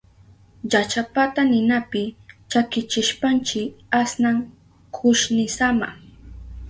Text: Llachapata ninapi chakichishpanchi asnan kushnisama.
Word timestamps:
Llachapata 0.69 1.41
ninapi 1.51 2.03
chakichishpanchi 2.51 3.61
asnan 3.99 4.37
kushnisama. 4.95 5.87